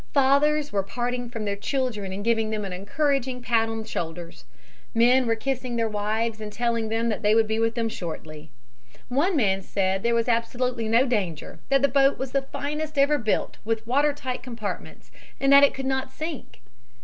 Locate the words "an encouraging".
2.65-3.39